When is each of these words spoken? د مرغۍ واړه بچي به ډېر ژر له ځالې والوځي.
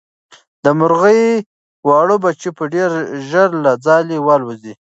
د 0.63 0.65
مرغۍ 0.79 1.23
واړه 1.87 2.15
بچي 2.23 2.49
به 2.57 2.63
ډېر 2.73 2.91
ژر 3.29 3.49
له 3.63 3.71
ځالې 3.85 4.17
والوځي. 4.25 4.73